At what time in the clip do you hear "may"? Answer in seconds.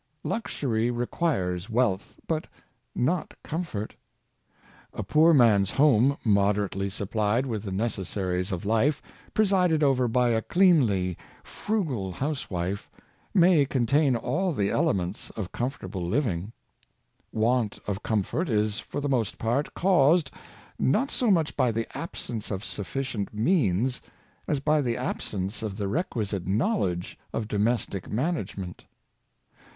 13.35-13.63